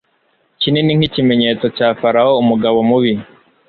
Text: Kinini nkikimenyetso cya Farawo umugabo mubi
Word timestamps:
Kinini 0.61 0.91
nkikimenyetso 0.97 1.65
cya 1.77 1.87
Farawo 1.99 2.33
umugabo 2.43 2.77
mubi 2.89 3.13